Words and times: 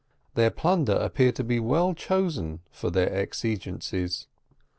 Their 0.33 0.49
plunder 0.49 0.93
appeared 0.95 1.35
to 1.35 1.43
be 1.43 1.59
well 1.59 1.93
chosen 1.93 2.61
for 2.71 2.89
their 2.89 3.13
exigencies. 3.13 4.25